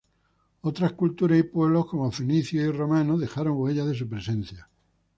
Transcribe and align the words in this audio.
Otras 0.61 0.93
culturas 0.93 1.37
y 1.37 1.43
pueblos, 1.43 1.85
como 1.85 2.11
fenicios 2.11 2.65
y 2.65 2.71
romanos 2.75 3.19
dejaron 3.19 3.55
huellas 3.55 3.85
de 3.85 3.93
su 3.93 4.09
presencia. 4.09 4.67